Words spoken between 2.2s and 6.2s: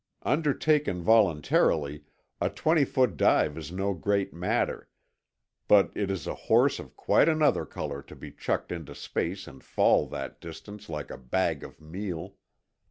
a twenty foot dive is no great matter, but it